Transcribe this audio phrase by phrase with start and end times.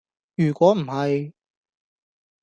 [0.33, 1.31] 如果唔係